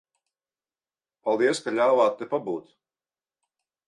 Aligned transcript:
Paldies, 1.29 1.61
ka 1.65 1.73
ļāvāt 1.75 2.15
te 2.21 2.29
pabūt. 2.31 2.73